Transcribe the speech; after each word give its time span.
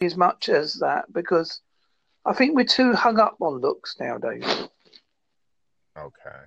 as 0.00 0.16
much 0.16 0.48
as 0.48 0.74
that 0.74 1.12
because 1.12 1.60
I 2.24 2.32
think 2.32 2.54
we're 2.54 2.64
too 2.64 2.94
hung 2.94 3.18
up 3.18 3.36
on 3.40 3.60
looks 3.60 3.96
nowadays. 4.00 4.44
Okay. 5.98 6.42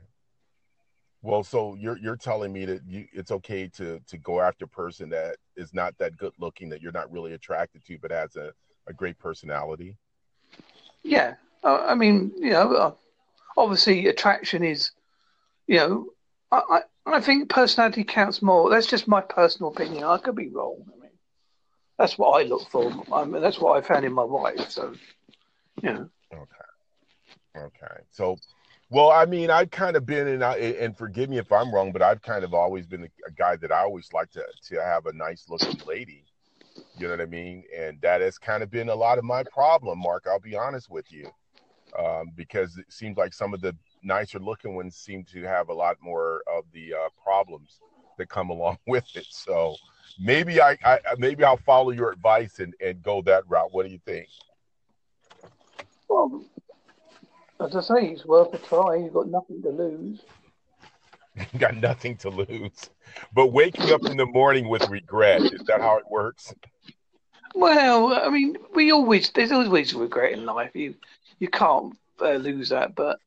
Well, 1.21 1.43
so 1.43 1.75
you're 1.75 1.97
you're 1.97 2.17
telling 2.17 2.51
me 2.51 2.65
that 2.65 2.81
you, 2.85 3.05
it's 3.13 3.31
okay 3.31 3.67
to 3.75 3.99
to 4.07 4.17
go 4.17 4.41
after 4.41 4.65
a 4.65 4.67
person 4.67 5.09
that 5.09 5.37
is 5.55 5.73
not 5.73 5.97
that 5.99 6.17
good 6.17 6.33
looking 6.39 6.69
that 6.69 6.81
you're 6.81 6.91
not 6.91 7.11
really 7.11 7.33
attracted 7.33 7.85
to, 7.85 7.97
but 8.01 8.11
has 8.11 8.35
a, 8.35 8.51
a 8.87 8.93
great 8.93 9.17
personality. 9.19 9.95
Yeah, 11.03 11.35
uh, 11.63 11.85
I 11.87 11.95
mean, 11.95 12.31
you 12.37 12.51
know, 12.51 12.73
uh, 12.73 12.93
obviously 13.55 14.07
attraction 14.07 14.63
is, 14.63 14.91
you 15.67 15.77
know, 15.77 16.07
I, 16.51 16.61
I 16.69 16.81
I 17.17 17.21
think 17.21 17.49
personality 17.49 18.03
counts 18.03 18.41
more. 18.41 18.69
That's 18.69 18.87
just 18.87 19.07
my 19.07 19.21
personal 19.21 19.71
opinion. 19.71 20.03
I 20.03 20.17
could 20.17 20.35
be 20.35 20.49
wrong. 20.49 20.83
I 21.99 22.03
that's 22.03 22.17
what 22.17 22.41
I 22.41 22.45
look 22.45 22.69
for. 22.69 22.91
I 23.11 23.25
mean, 23.25 23.41
that's 23.41 23.59
what 23.59 23.77
I 23.77 23.81
found 23.81 24.05
in 24.05 24.13
my 24.13 24.23
wife. 24.23 24.69
So, 24.69 24.93
yeah. 25.81 26.03
Okay. 26.33 27.57
Okay. 27.57 28.01
So 28.11 28.37
well, 28.93 29.09
I 29.09 29.25
mean, 29.25 29.49
I've 29.49 29.71
kind 29.71 29.95
of 29.95 30.05
been 30.05 30.27
in, 30.27 30.43
and 30.43 30.95
forgive 30.95 31.27
me 31.27 31.39
if 31.39 31.51
I'm 31.51 31.73
wrong, 31.73 31.91
but 31.91 32.03
I've 32.03 32.21
kind 32.21 32.43
of 32.43 32.53
always 32.53 32.85
been 32.85 33.03
a, 33.03 33.09
a 33.27 33.31
guy 33.31 33.55
that 33.55 33.71
I 33.71 33.79
always 33.79 34.07
like 34.13 34.29
to 34.31 34.43
to 34.69 34.83
have 34.83 35.07
a 35.07 35.13
nice 35.13 35.45
looking 35.49 35.81
lady. 35.87 36.25
You 36.99 37.07
know 37.07 37.13
what 37.13 37.21
I 37.21 37.25
mean? 37.25 37.63
And 37.75 37.99
that 38.01 38.21
has 38.21 38.37
kind 38.37 38.61
of 38.61 38.69
been 38.69 38.89
a 38.89 38.95
lot 38.95 39.17
of 39.17 39.23
my 39.23 39.43
problem, 39.43 39.97
Mark. 39.97 40.25
I'll 40.27 40.39
be 40.39 40.55
honest 40.55 40.91
with 40.91 41.11
you, 41.11 41.27
um, 41.97 42.31
because 42.35 42.77
it 42.77 42.85
seems 42.89 43.17
like 43.17 43.33
some 43.33 43.53
of 43.53 43.61
the 43.61 43.75
nicer 44.03 44.37
looking 44.37 44.75
ones 44.75 44.95
seem 44.95 45.23
to 45.31 45.41
have 45.41 45.69
a 45.69 45.73
lot 45.73 45.97
more 45.99 46.43
of 46.47 46.65
the 46.71 46.93
uh, 46.93 47.09
problems 47.23 47.79
that 48.19 48.29
come 48.29 48.51
along 48.51 48.77
with 48.87 49.05
it. 49.15 49.27
So 49.29 49.75
maybe 50.19 50.61
I, 50.61 50.77
I 50.83 50.99
maybe 51.17 51.43
I'll 51.43 51.57
follow 51.57 51.91
your 51.91 52.11
advice 52.11 52.59
and 52.59 52.73
and 52.79 53.01
go 53.03 53.21
that 53.23 53.43
route. 53.47 53.73
What 53.73 53.85
do 53.85 53.91
you 53.91 53.99
think? 54.05 54.27
Well, 56.07 56.45
as 57.59 57.75
I 57.75 57.81
say, 57.81 58.07
it's 58.07 58.25
worth 58.25 58.53
a 58.53 58.57
try. 58.57 58.97
You've 58.97 59.13
got 59.13 59.27
nothing 59.27 59.61
to 59.63 59.69
lose. 59.69 60.21
You 61.51 61.59
got 61.59 61.75
nothing 61.77 62.15
to 62.17 62.29
lose. 62.29 62.91
But 63.33 63.47
waking 63.47 63.91
up 63.91 64.05
in 64.05 64.17
the 64.17 64.25
morning 64.27 64.69
with 64.69 64.87
regret, 64.87 65.41
is 65.41 65.63
that 65.65 65.81
how 65.81 65.97
it 65.97 66.03
works? 66.07 66.53
Well, 67.55 68.13
I 68.13 68.29
mean, 68.29 68.57
we 68.75 68.91
always 68.91 69.31
there's 69.31 69.51
always 69.51 69.95
regret 69.95 70.33
in 70.33 70.45
life. 70.45 70.75
You 70.75 70.93
you 71.39 71.47
can't 71.47 71.97
uh, 72.21 72.33
lose 72.33 72.69
that, 72.69 72.93
but 72.93 73.19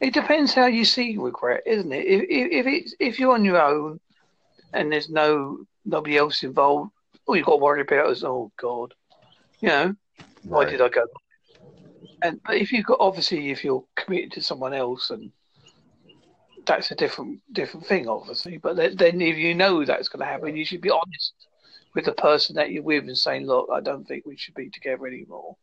it 0.00 0.12
depends 0.12 0.52
how 0.54 0.66
you 0.66 0.84
see 0.84 1.16
regret, 1.16 1.62
isn't 1.66 1.92
it? 1.92 2.04
If 2.04 2.22
if, 2.22 2.52
if 2.52 2.66
it's 2.66 2.94
if 2.98 3.18
you're 3.20 3.32
on 3.32 3.44
your 3.44 3.62
own 3.62 4.00
and 4.72 4.90
there's 4.90 5.08
no 5.08 5.64
nobody 5.84 6.16
else 6.16 6.42
involved, 6.42 6.92
all 7.26 7.36
you've 7.36 7.46
got 7.46 7.52
to 7.52 7.62
worry 7.62 7.82
about 7.82 8.10
is 8.10 8.24
oh 8.24 8.50
god, 8.60 8.94
you 9.60 9.68
know, 9.68 9.84
right. 9.86 9.96
why 10.42 10.64
did 10.64 10.80
I 10.80 10.88
go? 10.88 11.06
And 12.22 12.40
but 12.44 12.56
if 12.56 12.72
you've 12.72 12.86
got 12.86 13.00
obviously 13.00 13.50
if 13.50 13.64
you're 13.64 13.84
committed 13.96 14.32
to 14.32 14.42
someone 14.42 14.74
else 14.74 15.10
and 15.10 15.30
that's 16.64 16.92
a 16.92 16.94
different 16.94 17.40
different 17.52 17.84
thing 17.84 18.08
obviously 18.08 18.56
but 18.56 18.76
then, 18.76 18.94
then 18.96 19.20
if 19.20 19.36
you 19.36 19.52
know 19.52 19.84
that's 19.84 20.08
going 20.08 20.20
to 20.20 20.24
happen 20.24 20.56
you 20.56 20.64
should 20.64 20.80
be 20.80 20.90
honest 20.90 21.32
with 21.92 22.04
the 22.04 22.12
person 22.12 22.54
that 22.54 22.70
you're 22.70 22.84
with 22.84 23.02
and 23.02 23.18
saying 23.18 23.44
look 23.48 23.68
i 23.72 23.80
don't 23.80 24.06
think 24.06 24.24
we 24.24 24.36
should 24.36 24.54
be 24.54 24.70
together 24.70 25.08
anymore. 25.08 25.56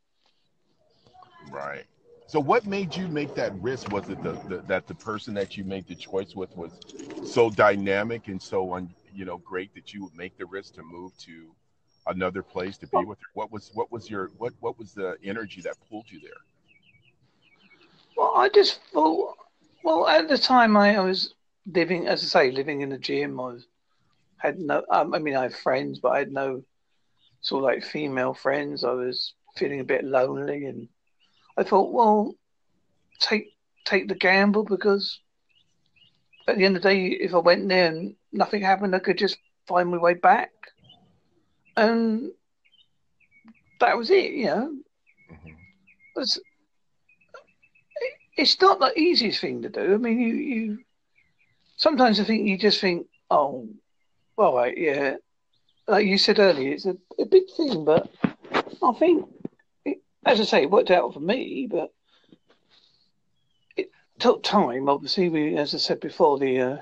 Right. 1.52 1.86
So 2.28 2.40
what 2.40 2.68
made 2.68 2.96
you 2.96 3.08
make 3.08 3.34
that 3.36 3.54
risk? 3.60 3.92
Was 3.92 4.08
it 4.10 4.22
the, 4.22 4.34
the 4.48 4.58
that 4.68 4.88
the 4.88 4.94
person 4.94 5.34
that 5.34 5.58
you 5.58 5.64
made 5.64 5.88
the 5.88 5.96
choice 5.96 6.36
with 6.36 6.56
was 6.56 6.72
so 7.26 7.50
dynamic 7.50 8.28
and 8.28 8.40
so 8.40 8.74
un, 8.74 8.90
you 9.14 9.26
know 9.26 9.38
great 9.38 9.74
that 9.76 9.94
you 9.94 10.04
would 10.04 10.16
make 10.16 10.38
the 10.38 10.46
risk 10.46 10.76
to 10.76 10.84
move 10.84 11.18
to 11.20 11.50
another 12.08 12.42
place 12.42 12.78
to 12.78 12.88
be 12.88 13.04
with 13.06 13.20
her? 13.20 13.28
What 13.34 13.52
was 13.52 13.72
what 13.74 13.92
was 13.92 14.10
your 14.10 14.32
what 14.38 14.54
what 14.60 14.78
was 14.78 14.94
the 14.94 15.18
energy 15.24 15.62
that 15.62 15.76
pulled 15.90 16.10
you 16.10 16.20
there? 16.20 16.32
Well, 18.16 18.34
I 18.36 18.50
just 18.50 18.82
thought. 18.92 19.36
Well, 19.84 20.08
at 20.08 20.28
the 20.28 20.38
time, 20.38 20.76
I, 20.76 20.98
I 20.98 21.00
was 21.00 21.34
living, 21.66 22.08
as 22.08 22.22
I 22.24 22.28
say, 22.28 22.52
living 22.52 22.82
in 22.82 22.90
the 22.90 22.98
gym. 22.98 23.40
I 23.40 23.44
was 23.44 23.68
had 24.38 24.60
no. 24.60 24.84
Um, 24.90 25.14
I 25.14 25.20
mean, 25.20 25.36
I 25.36 25.44
had 25.44 25.56
friends, 25.56 26.00
but 26.00 26.10
I 26.10 26.20
had 26.20 26.32
no 26.32 26.64
sort 27.42 27.64
of 27.64 27.66
like 27.66 27.84
female 27.84 28.34
friends. 28.34 28.84
I 28.84 28.92
was 28.92 29.34
feeling 29.56 29.80
a 29.80 29.86
bit 29.86 30.04
lonely, 30.04 30.66
and 30.66 30.88
I 31.58 31.64
thought, 31.64 31.94
well, 31.94 32.36
take 33.20 33.54
take 33.86 34.08
the 34.08 34.16
gamble 34.16 34.64
because 34.64 35.20
at 36.48 36.58
the 36.58 36.66
end 36.66 36.76
of 36.76 36.84
the 36.84 36.90
day, 36.90 37.06
if 37.06 37.34
I 37.34 37.38
went 37.38 37.70
there 37.70 37.88
and 37.88 38.16
nothing 38.32 38.62
happened, 38.62 38.96
I 38.96 39.00
could 39.00 39.18
just 39.18 39.38
find 39.68 39.90
my 39.90 39.98
way 39.98 40.14
back 40.14 40.52
and 41.80 42.32
that 43.80 43.98
was 43.98 44.10
it. 44.10 44.32
You 44.32 44.46
know, 44.46 44.76
mm-hmm. 45.32 45.50
it's, 46.18 46.40
it's 48.38 48.62
not 48.62 48.80
the 48.80 48.98
easiest 48.98 49.42
thing 49.42 49.62
to 49.62 49.70
do. 49.70 49.94
I 49.94 49.98
mean, 49.98 50.20
you 50.20 50.34
you 50.34 50.80
sometimes 51.78 52.20
I 52.20 52.24
think 52.24 52.48
you 52.48 52.58
just 52.58 52.82
think, 52.82 53.08
oh, 53.30 53.68
well, 54.36 54.56
right, 54.56 54.78
yeah, 54.78 55.16
like 55.88 56.06
you 56.06 56.18
said 56.18 56.40
earlier, 56.40 56.74
it's 56.74 56.86
a, 56.86 56.96
a 57.18 57.26
big 57.26 57.44
thing, 57.56 57.86
but 57.86 58.10
I 58.82 58.94
think, 58.94 59.28
it, 59.86 60.02
as 60.26 60.40
I 60.40 60.44
say, 60.44 60.62
it 60.64 60.72
worked 60.72 60.92
out 60.92 61.14
for 61.14 61.20
me, 61.20 61.68
but 61.70 61.94
it 63.76 63.90
took 64.20 64.44
time. 64.44 64.88
Obviously, 64.88 65.30
we, 65.30 65.58
as 65.58 65.74
I 65.74 65.78
said 65.78 66.00
before, 66.00 66.40
the 66.40 66.60
uh, 66.60 66.78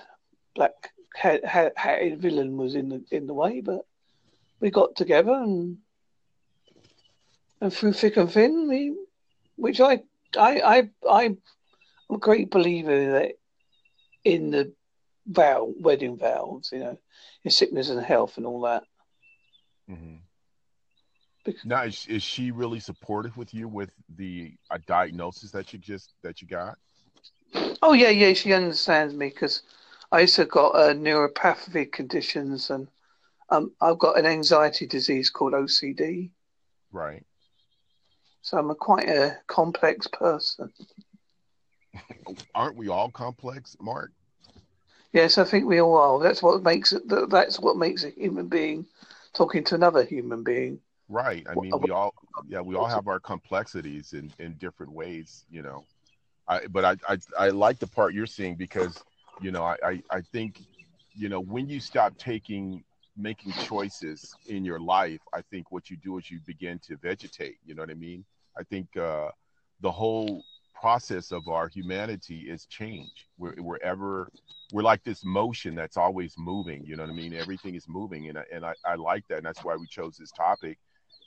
black 0.56 0.92
hat 1.18 1.74
villain 2.20 2.58
was 2.58 2.76
in 2.76 2.90
the 2.90 3.04
in 3.12 3.28
the 3.28 3.34
way, 3.34 3.62
but 3.62 3.86
we 4.60 4.70
got 4.70 4.96
together 4.96 5.34
and 5.34 5.78
and 7.60 7.74
through 7.74 7.94
thick 7.94 8.18
and 8.18 8.32
thin, 8.32 8.68
we, 8.68 8.96
which 9.56 9.82
I 9.82 10.04
I 10.38 10.62
I 10.62 10.90
I'm 11.10 11.38
a 12.12 12.18
great 12.18 12.52
believer 12.52 13.12
that 13.14 13.34
in 14.24 14.52
the 14.52 14.74
vow 15.26 15.74
wedding 15.80 16.18
vows, 16.18 16.70
you 16.72 16.80
know, 16.80 16.98
in 17.44 17.52
sickness 17.52 17.90
and 17.90 18.04
health 18.04 18.38
and 18.38 18.46
all 18.46 18.62
that. 18.62 18.84
Mm-hmm. 19.90 20.16
Because, 21.44 21.66
now, 21.66 21.84
is, 21.84 22.06
is 22.08 22.24
she 22.24 22.52
really 22.52 22.80
supportive 22.80 23.38
with 23.38 23.54
you 23.54 23.68
with 23.68 23.90
the 24.18 24.54
uh, 24.70 24.78
diagnosis 24.86 25.50
that 25.52 25.72
you 25.72 25.80
just 25.80 26.14
that 26.22 26.42
you 26.42 26.48
got? 26.48 26.78
Oh 27.82 27.94
yeah, 27.94 28.10
yeah, 28.10 28.34
she 28.34 28.54
understands 28.54 29.14
me 29.14 29.30
because 29.30 29.64
I 30.12 30.22
also 30.22 30.46
got 30.46 30.76
uh, 30.76 30.94
neuropathic 30.94 31.92
conditions 31.92 32.70
and 32.70 32.88
um, 33.50 33.72
I've 33.82 34.00
got 34.00 34.18
an 34.18 34.26
anxiety 34.26 34.86
disease 34.88 35.30
called 35.30 35.54
OCD. 35.54 36.32
Right. 36.92 37.26
So 38.42 38.58
I'm 38.58 38.70
a 38.70 38.76
quite 38.76 39.10
a 39.10 39.38
complex 39.48 40.08
person. 40.08 40.72
Aren't 42.56 42.78
we 42.78 42.88
all 42.88 43.10
complex, 43.10 43.76
Mark? 43.80 44.12
Yes, 45.14 45.38
I 45.38 45.44
think 45.44 45.66
we 45.66 45.82
all 45.82 45.98
are. 45.98 46.24
That's 46.24 46.44
what 46.44 46.64
makes 46.64 46.94
it. 46.94 47.04
That's 47.08 47.60
what 47.60 47.78
makes 47.78 48.04
a 48.04 48.10
human 48.10 48.48
being 48.48 48.86
talking 49.34 49.64
to 49.66 49.76
another 49.76 50.04
human 50.04 50.44
being. 50.44 50.80
Right. 51.10 51.46
I 51.50 51.56
mean, 51.56 51.72
we 51.80 51.92
all, 51.92 52.14
yeah, 52.48 52.60
we 52.60 52.76
all 52.76 52.88
have 52.88 53.08
our 53.08 53.20
complexities 53.20 54.14
in 54.14 54.32
in 54.40 54.54
different 54.56 54.92
ways, 54.92 55.46
you 55.50 55.62
know. 55.62 55.86
I, 56.48 56.68
but 56.68 56.86
I, 56.86 56.96
I, 57.08 57.18
I 57.38 57.50
like 57.50 57.80
the 57.80 57.88
part 57.88 58.14
you're 58.14 58.26
seeing 58.26 58.56
because, 58.56 59.04
you 59.42 59.52
know, 59.52 59.64
I, 59.64 59.76
I, 59.84 60.04
I 60.12 60.22
think, 60.22 60.62
you 61.16 61.30
know, 61.30 61.40
when 61.40 61.68
you 61.70 61.80
stop 61.80 62.18
taking 62.18 62.84
making 63.20 63.52
choices 63.54 64.36
in 64.48 64.64
your 64.64 64.80
life, 64.80 65.22
I 65.34 65.42
think 65.50 65.72
what 65.72 65.90
you 65.90 65.98
do 65.98 66.18
is 66.20 66.30
you 66.30 66.40
begin 66.46 66.80
to 66.88 66.98
vegetate. 66.98 67.58
You 67.66 67.74
know 67.74 67.82
what 67.82 67.90
I 67.90 67.96
mean? 67.96 68.24
I 68.58 68.64
think 68.64 68.96
uh, 68.96 69.30
the 69.82 69.92
whole 69.92 70.44
process 70.80 71.32
of 71.32 71.48
our 71.48 71.68
humanity 71.68 72.46
is 72.48 72.66
change. 72.68 73.28
We're, 73.38 73.56
we're 73.58 73.80
ever 73.84 74.30
we're 74.72 74.84
like 74.84 75.04
this 75.04 75.26
motion 75.26 75.74
that's 75.74 75.98
always 75.98 76.36
moving. 76.38 76.84
You 76.86 76.96
know 76.96 77.04
what 77.04 77.12
I 77.12 77.16
mean? 77.16 77.34
Everything 77.34 77.76
is 77.76 77.88
moving, 77.88 78.30
and 78.30 78.38
and 78.52 78.66
I, 78.66 78.74
I 78.86 78.96
like 78.96 79.28
that, 79.30 79.38
and 79.38 79.46
that's 79.46 79.64
why 79.64 79.76
we 79.76 79.88
chose 79.88 80.18
this 80.18 80.32
topic. 80.32 80.78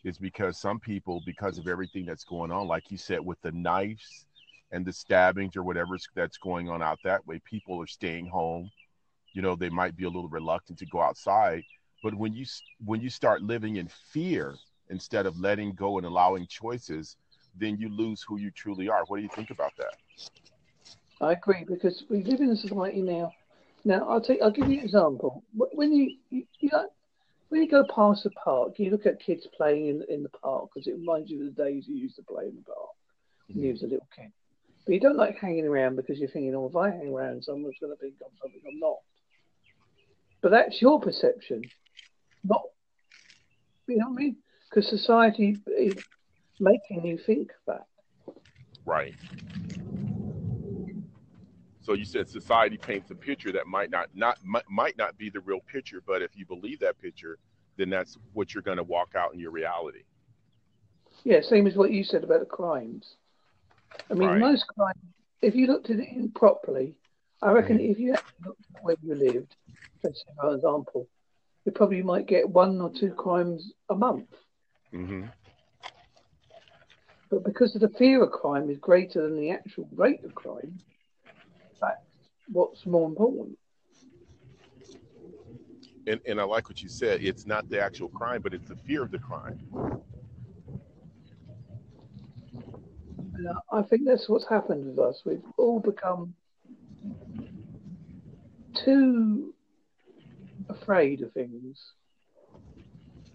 Is 0.02 0.16
because 0.16 0.58
some 0.58 0.80
people, 0.80 1.20
because 1.26 1.58
of 1.58 1.68
everything 1.68 2.06
that's 2.06 2.24
going 2.24 2.50
on, 2.50 2.66
like 2.66 2.90
you 2.90 2.96
said, 2.96 3.20
with 3.20 3.38
the 3.42 3.52
knives 3.52 4.26
and 4.72 4.84
the 4.84 4.92
stabbings 4.92 5.56
or 5.56 5.62
whatever 5.62 5.96
that's 6.14 6.38
going 6.38 6.68
on 6.68 6.82
out 6.82 6.98
that 7.04 7.26
way, 7.26 7.40
people 7.44 7.80
are 7.82 7.86
staying 7.86 8.26
home. 8.26 8.70
You 9.32 9.42
know, 9.42 9.54
they 9.54 9.68
might 9.68 9.96
be 9.96 10.04
a 10.04 10.08
little 10.08 10.28
reluctant 10.28 10.78
to 10.80 10.86
go 10.86 11.00
outside 11.00 11.62
but 12.02 12.14
when 12.14 12.32
you 12.34 12.46
when 12.84 13.00
you 13.00 13.10
start 13.10 13.42
living 13.42 13.76
in 13.76 13.88
fear 13.88 14.54
instead 14.88 15.26
of 15.26 15.38
letting 15.38 15.72
go 15.72 15.98
and 15.98 16.06
allowing 16.06 16.46
choices, 16.46 17.16
then 17.56 17.76
you 17.78 17.88
lose 17.88 18.24
who 18.26 18.38
you 18.38 18.50
truly 18.50 18.88
are. 18.88 19.04
What 19.06 19.18
do 19.18 19.22
you 19.22 19.28
think 19.28 19.50
about 19.50 19.72
that? 19.76 19.94
I 21.20 21.32
agree 21.32 21.64
because 21.64 22.04
we 22.08 22.22
live 22.24 22.40
in 22.40 22.50
a 22.50 22.56
society 22.56 23.02
now. 23.02 23.32
Now 23.84 24.08
I'll 24.08 24.20
take 24.20 24.40
I'll 24.42 24.50
give 24.50 24.68
you 24.68 24.78
an 24.78 24.84
example. 24.84 25.42
When 25.54 25.92
you 25.92 26.16
you, 26.30 26.44
you 26.58 26.70
know, 26.72 26.88
when 27.50 27.62
you 27.62 27.68
go 27.68 27.84
past 27.94 28.24
the 28.24 28.30
park, 28.30 28.78
you 28.78 28.90
look 28.90 29.06
at 29.06 29.20
kids 29.20 29.46
playing 29.54 29.88
in, 29.88 30.04
in 30.08 30.22
the 30.22 30.28
park 30.30 30.68
because 30.72 30.86
it 30.86 30.92
reminds 30.92 31.30
you 31.30 31.46
of 31.46 31.54
the 31.54 31.64
days 31.64 31.86
you 31.86 31.96
used 31.96 32.16
to 32.16 32.22
play 32.22 32.44
in 32.46 32.56
the 32.56 32.62
park 32.62 32.88
when 33.48 33.58
mm-hmm. 33.58 33.66
you 33.66 33.72
was 33.72 33.82
a 33.82 33.86
little 33.86 34.08
kid. 34.14 34.32
But 34.86 34.94
you 34.94 35.00
don't 35.00 35.16
like 35.16 35.38
hanging 35.38 35.66
around 35.66 35.96
because 35.96 36.18
you're 36.18 36.28
thinking, 36.28 36.54
oh, 36.54 36.66
if 36.66 36.76
I 36.76 36.90
hang 36.90 37.12
around, 37.12 37.44
someone's 37.44 37.76
going 37.80 37.92
to 37.94 38.00
think 38.00 38.14
I'm 38.24 38.36
something 38.40 38.60
I'm 38.66 38.78
not. 38.80 38.96
But 40.42 40.50
that's 40.50 40.80
your 40.80 41.00
perception 41.00 41.62
not 42.44 42.62
you 43.86 43.98
know 43.98 44.08
what 44.08 44.20
I 44.20 44.22
mean? 44.22 44.36
because 44.68 44.88
society 44.88 45.56
is 45.66 45.94
making 46.60 47.04
you 47.04 47.18
think 47.18 47.50
that. 47.66 47.86
Right. 48.84 49.14
So 51.82 51.94
you 51.94 52.04
said 52.04 52.28
society 52.28 52.76
paints 52.76 53.10
a 53.10 53.14
picture 53.14 53.50
that 53.52 53.66
might 53.66 53.90
not 53.90 54.08
not 54.14 54.38
might, 54.44 54.68
might 54.70 54.96
not 54.96 55.18
be 55.18 55.28
the 55.28 55.40
real 55.40 55.60
picture, 55.60 56.02
but 56.06 56.22
if 56.22 56.36
you 56.36 56.46
believe 56.46 56.78
that 56.80 57.00
picture, 57.00 57.38
then 57.76 57.90
that's 57.90 58.16
what 58.32 58.54
you're 58.54 58.62
going 58.62 58.76
to 58.76 58.84
walk 58.84 59.14
out 59.16 59.34
in 59.34 59.40
your 59.40 59.50
reality. 59.50 60.02
Yeah, 61.24 61.40
same 61.40 61.66
as 61.66 61.74
what 61.74 61.90
you 61.90 62.04
said 62.04 62.22
about 62.22 62.40
the 62.40 62.46
crimes. 62.46 63.16
I 64.10 64.14
mean, 64.14 64.38
Right. 64.38 64.38
most 64.38 64.66
crimes, 64.66 64.98
if 65.42 65.54
you 65.54 65.66
looked 65.66 65.90
at 65.90 65.98
it 66.00 66.08
in 66.08 66.30
properly, 66.32 66.94
I 67.42 67.50
reckon 67.52 67.78
Mhm. 67.78 67.80
if 67.80 67.98
you 67.98 68.12
actually 68.12 68.44
looked 68.44 68.66
at 68.74 68.82
where 68.82 68.96
you 69.02 69.14
lived, 69.14 69.54
let's 70.02 70.18
say 70.18 70.32
for 70.40 70.54
example, 70.54 71.08
you 71.64 71.72
probably 71.72 72.02
might 72.02 72.26
get 72.26 72.48
one 72.48 72.80
or 72.80 72.90
two 72.90 73.12
crimes 73.14 73.72
a 73.90 73.94
month. 73.94 74.28
hmm 74.92 75.24
But 77.30 77.44
because 77.44 77.74
of 77.74 77.80
the 77.80 77.88
fear 77.88 78.22
of 78.22 78.30
crime 78.32 78.70
is 78.70 78.78
greater 78.78 79.22
than 79.22 79.36
the 79.36 79.50
actual 79.50 79.88
rate 79.92 80.24
of 80.24 80.34
crime, 80.34 80.80
that's 81.80 82.00
what's 82.48 82.86
more 82.86 83.08
important. 83.08 83.58
And 86.06 86.20
and 86.26 86.40
I 86.40 86.44
like 86.44 86.68
what 86.68 86.82
you 86.82 86.88
said. 86.88 87.22
It's 87.22 87.46
not 87.46 87.68
the 87.68 87.80
actual 87.80 88.08
crime, 88.08 88.42
but 88.42 88.54
it's 88.54 88.68
the 88.68 88.76
fear 88.76 89.02
of 89.02 89.10
the 89.10 89.18
crime. 89.18 89.58
I- 93.72 93.82
think 93.82 94.04
that's 94.04 94.28
what's 94.28 94.48
happened 94.48 94.86
with 94.86 94.98
us. 94.98 95.22
We've 95.24 95.42
all 95.56 95.80
become 95.80 96.34
too 98.84 99.54
afraid 100.68 101.22
of 101.22 101.32
things, 101.32 101.78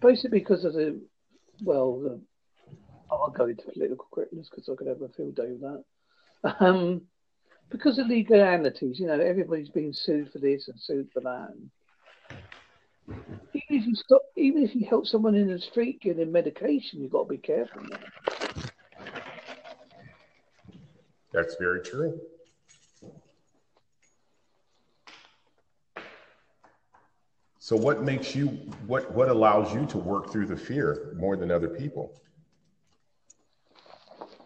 basically 0.01 0.39
because 0.39 0.65
of 0.65 0.73
the, 0.73 0.99
well, 1.63 1.99
the, 1.99 2.19
I'll 3.11 3.29
go 3.29 3.45
into 3.45 3.63
political 3.71 4.07
correctness 4.11 4.49
because 4.49 4.69
I 4.69 4.75
could 4.75 4.87
have 4.87 5.01
a 5.01 5.09
field 5.09 5.35
day 5.35 5.51
with 5.51 5.61
that. 5.61 5.83
Um, 6.59 7.01
because 7.69 7.97
of 7.97 8.07
legalities, 8.07 8.99
you 8.99 9.07
know, 9.07 9.19
everybody's 9.19 9.69
being 9.69 9.93
sued 9.93 10.31
for 10.31 10.39
this 10.39 10.67
and 10.67 10.79
sued 10.79 11.09
for 11.11 11.21
that. 11.21 11.49
And 11.49 11.69
even 13.53 13.81
if 13.81 13.87
you 13.87 13.95
stop, 13.95 14.21
even 14.35 14.63
if 14.63 14.75
you 14.75 14.85
help 14.87 15.05
someone 15.07 15.35
in 15.35 15.47
the 15.47 15.59
street 15.59 16.01
getting 16.01 16.31
medication, 16.31 17.01
you've 17.01 17.11
got 17.11 17.23
to 17.23 17.29
be 17.29 17.37
careful. 17.37 17.81
Now. 17.83 17.97
That's 21.35 21.57
very 21.59 21.81
true. 21.81 22.21
So 27.59 27.75
what 27.75 28.03
makes 28.03 28.35
you 28.35 28.47
what 28.87 29.11
what 29.13 29.29
allows 29.29 29.73
you 29.73 29.85
to 29.87 29.97
work 29.97 30.31
through 30.31 30.47
the 30.47 30.55
fear 30.57 31.13
more 31.17 31.35
than 31.35 31.51
other 31.51 31.69
people? 31.69 32.21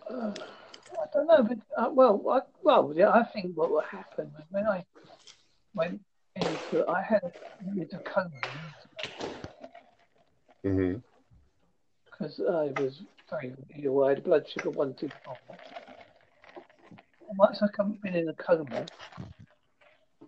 Uh, 0.10 0.34
I 0.92 1.06
don't 1.14 1.28
know, 1.28 1.44
but 1.44 1.60
uh, 1.78 1.90
well, 1.92 2.24
I, 2.30 2.42
well, 2.64 2.94
yeah, 2.96 3.12
I 3.12 3.24
think 3.24 3.56
what 3.56 3.72
will 3.72 3.82
happen 3.82 4.32
when 4.52 4.66
I 4.68 4.86
went 5.76 6.02
into, 6.36 6.86
I 6.88 7.02
had 7.04 7.32
into 7.78 8.00
coma 8.00 8.30
hmm 10.64 10.96
because 12.06 12.40
I 12.42 12.72
was 12.78 13.04
very 13.30 13.54
ill. 13.84 14.04
I 14.06 14.10
had 14.10 14.24
blood 14.24 14.48
sugar 14.50 14.72
one 14.72 14.96
two 14.96 15.12
four. 15.24 15.38
Once 17.38 17.62
I 17.62 17.68
come 17.68 17.98
been 18.02 18.16
in 18.16 18.30
a 18.30 18.34
coma, 18.34 18.86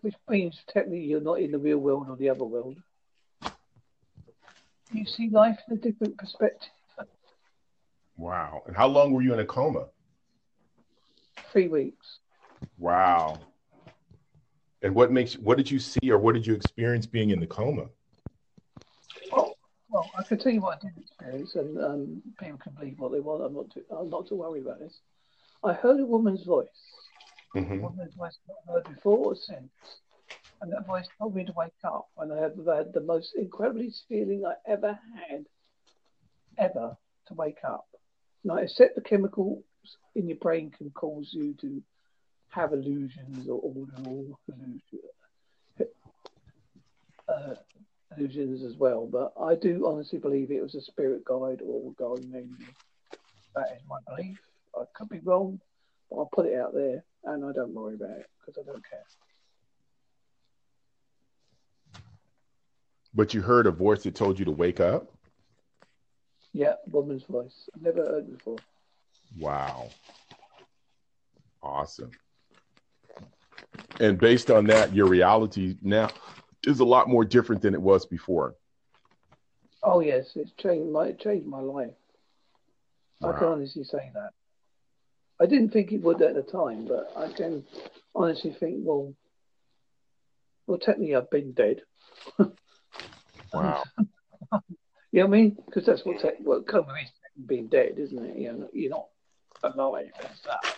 which 0.01 0.15
means 0.29 0.59
technically 0.67 1.03
you're 1.03 1.21
not 1.21 1.39
in 1.39 1.51
the 1.51 1.57
real 1.57 1.77
world 1.77 2.07
or 2.09 2.15
the 2.15 2.29
other 2.29 2.43
world, 2.43 2.77
you 4.91 5.05
see 5.05 5.29
life 5.29 5.57
in 5.69 5.77
a 5.77 5.79
different 5.79 6.17
perspective. 6.17 6.69
Wow. 8.17 8.61
And 8.67 8.75
how 8.75 8.87
long 8.87 9.13
were 9.13 9.21
you 9.21 9.33
in 9.33 9.39
a 9.39 9.45
coma? 9.45 9.87
Three 11.51 11.67
weeks. 11.67 12.19
Wow. 12.77 13.39
And 14.83 14.93
what 14.93 15.11
makes 15.11 15.37
what 15.37 15.57
did 15.57 15.69
you 15.69 15.79
see 15.79 16.11
or 16.11 16.17
what 16.17 16.33
did 16.33 16.45
you 16.45 16.53
experience 16.53 17.05
being 17.05 17.31
in 17.31 17.39
the 17.39 17.47
coma? 17.47 17.87
Well, 19.31 19.55
well, 19.89 20.09
I 20.17 20.23
can 20.23 20.37
tell 20.39 20.51
you 20.51 20.61
what 20.61 20.77
I 20.77 20.87
did 20.87 21.03
experience, 21.03 21.55
and 21.55 21.77
um, 21.83 22.21
people 22.39 22.57
can 22.57 22.73
believe 22.73 22.99
what 22.99 23.11
they 23.11 23.19
want. 23.19 23.43
I'm 23.43 23.53
not 23.53 23.69
too, 23.71 23.83
I'm 23.91 24.09
not 24.09 24.27
too 24.27 24.35
worried 24.35 24.63
about 24.63 24.79
this. 24.79 24.99
I 25.63 25.73
heard 25.73 25.99
a 25.99 26.05
woman's 26.05 26.43
voice. 26.43 26.67
A 27.55 27.59
hmm 27.59 27.81
woman's 27.81 28.15
voice 28.15 28.37
I've 28.49 28.55
not 28.67 28.73
heard 28.73 28.95
before 28.95 29.17
or 29.17 29.35
since. 29.35 29.71
And 30.61 30.71
that 30.71 30.87
voice 30.87 31.07
told 31.17 31.35
me 31.35 31.45
to 31.45 31.53
wake 31.55 31.71
up. 31.83 32.07
And 32.17 32.31
I 32.31 32.37
had, 32.37 32.53
had 32.65 32.93
the 32.93 33.01
most 33.01 33.33
incredible 33.35 33.87
feeling 34.07 34.43
I 34.45 34.53
ever 34.71 34.97
had, 35.29 35.45
ever, 36.57 36.97
to 37.27 37.33
wake 37.33 37.63
up. 37.67 37.85
Now, 38.43 38.55
except 38.57 38.95
the 38.95 39.01
chemicals 39.01 39.63
in 40.15 40.27
your 40.27 40.37
brain 40.37 40.71
can 40.75 40.89
cause 40.91 41.29
you 41.31 41.55
to 41.61 41.81
have 42.49 42.73
illusions 42.73 43.47
or 43.47 43.61
illusions, 43.63 44.81
uh, 47.29 47.55
illusions 48.17 48.63
as 48.63 48.77
well. 48.77 49.07
But 49.11 49.33
I 49.39 49.55
do 49.55 49.87
honestly 49.87 50.19
believe 50.19 50.51
it 50.51 50.61
was 50.61 50.75
a 50.75 50.81
spirit 50.81 51.23
guide 51.23 51.61
or 51.65 51.91
a 51.91 51.93
guardian 51.97 52.35
angel. 52.35 52.73
That 53.55 53.67
is 53.75 53.81
my 53.87 53.97
belief. 54.07 54.37
I 54.75 54.83
could 54.95 55.09
be 55.09 55.19
wrong, 55.19 55.59
but 56.09 56.17
I'll 56.17 56.29
put 56.31 56.45
it 56.45 56.59
out 56.59 56.73
there 56.73 57.03
and 57.25 57.45
I 57.45 57.51
don't 57.51 57.73
worry 57.73 57.95
about 57.95 58.17
it 58.17 58.25
because 58.39 58.61
I 58.61 58.65
don't 58.65 58.83
care. 58.89 59.03
But 63.13 63.33
you 63.33 63.41
heard 63.41 63.67
a 63.67 63.71
voice 63.71 64.03
that 64.03 64.15
told 64.15 64.39
you 64.39 64.45
to 64.45 64.51
wake 64.51 64.79
up? 64.79 65.11
Yeah, 66.53 66.73
woman's 66.87 67.23
voice. 67.23 67.69
I've 67.75 67.81
never 67.81 68.05
heard 68.05 68.31
before. 68.31 68.57
Wow. 69.37 69.89
Awesome. 71.61 72.11
And 73.99 74.17
based 74.17 74.49
on 74.49 74.65
that, 74.67 74.93
your 74.95 75.07
reality 75.07 75.75
now 75.81 76.09
is 76.65 76.79
a 76.79 76.85
lot 76.85 77.09
more 77.09 77.25
different 77.25 77.61
than 77.61 77.73
it 77.73 77.81
was 77.81 78.05
before. 78.05 78.55
Oh 79.83 79.99
yes, 79.99 80.31
it's 80.35 80.51
changed 80.53 80.91
my 80.91 81.07
it 81.07 81.19
changed 81.19 81.47
my 81.47 81.59
life. 81.59 81.91
I 83.23 83.31
can 83.33 83.47
Wow. 83.47 83.53
honestly 83.53 83.83
say 83.83 84.11
that. 84.13 84.31
I 85.41 85.47
didn't 85.47 85.71
think 85.71 85.91
it 85.91 86.01
would 86.01 86.21
at 86.21 86.35
the 86.35 86.43
time, 86.43 86.85
but 86.85 87.11
I 87.17 87.31
can 87.31 87.65
honestly 88.13 88.51
think, 88.51 88.77
well, 88.79 89.13
well, 90.67 90.77
technically 90.77 91.15
I've 91.15 91.29
been 91.29 91.53
dead. 91.53 91.81
Wow. 93.53 93.83
You 95.11 95.19
know 95.19 95.25
what 95.25 95.25
I 95.25 95.27
mean? 95.27 95.57
Because 95.65 95.85
that's 95.85 96.05
what 96.05 96.19
tech, 96.19 96.35
what 96.39 96.65
coma 96.65 96.93
is, 97.03 97.09
being 97.45 97.67
dead, 97.67 97.95
isn't 97.97 98.23
it? 98.23 98.37
You 98.37 98.53
know, 98.53 98.69
you're 98.71 98.89
not 98.89 99.07
alive 99.61 100.11
as 100.19 100.39
such. 100.41 100.75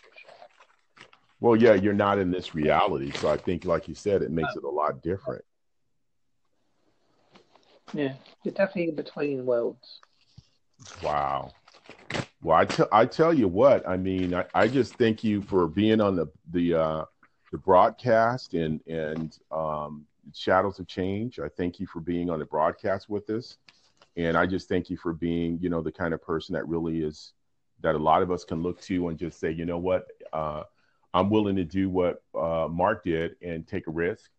Well, 1.40 1.56
yeah, 1.56 1.74
you're 1.74 1.94
not 1.94 2.18
in 2.18 2.32
this 2.32 2.56
reality. 2.56 3.12
So 3.12 3.30
I 3.30 3.38
think, 3.38 3.66
like 3.66 3.88
you 3.88 3.94
said, 3.94 4.24
it 4.24 4.32
makes 4.32 4.56
it 4.56 4.64
a 4.64 4.70
lot 4.70 5.04
different. 5.04 5.46
Yeah, 7.94 8.14
you're 8.44 8.56
definitely 8.56 8.90
in 8.90 8.96
between 8.96 9.46
worlds. 9.46 10.00
Wow. 11.04 11.52
Well, 12.44 12.58
I 12.58 12.66
tell 12.66 12.90
I 12.92 13.06
tell 13.06 13.34
you 13.34 13.48
what, 13.48 13.88
I 13.88 13.96
mean, 13.96 14.34
I, 14.34 14.46
I 14.54 14.68
just 14.68 14.96
thank 14.96 15.24
you 15.24 15.42
for 15.42 15.66
being 15.66 16.02
on 16.02 16.18
the 16.18 16.28
the 16.52 16.74
uh, 16.74 17.06
the 17.54 17.58
broadcast 17.58 18.54
and 18.54 18.82
and 18.86 19.38
um, 19.50 20.06
Shadows 20.34 20.78
of 20.80 20.88
Change. 20.88 21.40
I 21.40 21.48
thank 21.48 21.80
you 21.80 21.88
for 21.88 22.02
being 22.02 22.30
on 22.30 22.40
the 22.40 22.46
broadcast 22.46 23.10
with 23.10 23.30
us, 23.30 23.58
and 24.18 24.36
I 24.36 24.46
just 24.46 24.68
thank 24.68 24.90
you 24.90 24.98
for 24.98 25.14
being, 25.14 25.58
you 25.62 25.70
know, 25.70 25.82
the 25.82 25.92
kind 25.92 26.14
of 26.14 26.22
person 26.22 26.52
that 26.54 26.68
really 26.68 27.02
is 27.02 27.32
that 27.80 27.96
a 27.96 27.98
lot 27.98 28.22
of 28.22 28.30
us 28.30 28.44
can 28.44 28.62
look 28.62 28.82
to 28.82 29.08
and 29.08 29.18
just 29.18 29.40
say, 29.40 29.50
you 29.50 29.66
know 29.66 29.78
what, 29.78 30.08
uh, 30.34 30.64
I'm 31.14 31.30
willing 31.30 31.56
to 31.56 31.64
do 31.64 31.90
what 31.90 32.24
uh, 32.36 32.68
Mark 32.70 33.06
did 33.06 33.38
and 33.42 33.66
take 33.66 33.88
a 33.88 33.92
risk. 33.92 34.30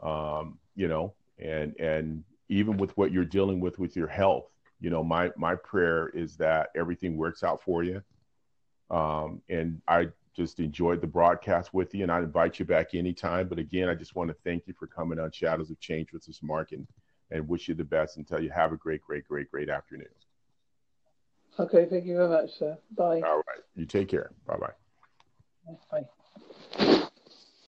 Um, 0.00 0.58
you 0.76 0.86
know, 0.86 1.14
and 1.40 1.74
and 1.80 2.22
even 2.48 2.76
with 2.76 2.96
what 2.96 3.10
you're 3.10 3.24
dealing 3.24 3.58
with 3.58 3.80
with 3.80 3.96
your 3.96 4.06
health 4.06 4.52
you 4.80 4.90
know 4.90 5.02
my 5.02 5.30
my 5.36 5.54
prayer 5.54 6.08
is 6.10 6.36
that 6.36 6.70
everything 6.76 7.16
works 7.16 7.42
out 7.42 7.62
for 7.62 7.82
you 7.82 8.02
um, 8.90 9.40
and 9.48 9.80
i 9.88 10.06
just 10.36 10.60
enjoyed 10.60 11.00
the 11.00 11.06
broadcast 11.06 11.74
with 11.74 11.94
you 11.94 12.02
and 12.02 12.12
i 12.12 12.18
invite 12.18 12.58
you 12.58 12.64
back 12.64 12.94
anytime 12.94 13.48
but 13.48 13.58
again 13.58 13.88
i 13.88 13.94
just 13.94 14.14
want 14.14 14.28
to 14.28 14.36
thank 14.44 14.66
you 14.66 14.74
for 14.78 14.86
coming 14.86 15.18
on 15.18 15.30
shadows 15.30 15.70
of 15.70 15.78
change 15.80 16.12
with 16.12 16.28
us 16.28 16.40
mark 16.42 16.72
and, 16.72 16.86
and 17.30 17.46
wish 17.48 17.68
you 17.68 17.74
the 17.74 17.84
best 17.84 18.16
and 18.16 18.26
tell 18.26 18.40
you 18.42 18.50
have 18.50 18.72
a 18.72 18.76
great 18.76 19.00
great 19.02 19.26
great 19.26 19.50
great 19.50 19.68
afternoon 19.68 20.06
Okay, 21.60 21.86
thank 21.90 22.04
you 22.04 22.14
very 22.14 22.28
much, 22.28 22.52
sir. 22.56 22.78
Bye. 22.96 23.20
all 23.22 23.38
right 23.48 23.62
you 23.74 23.84
take 23.84 24.08
care 24.08 24.30
bye 24.46 24.56
bye 24.56 24.72
Bye. 26.78 27.02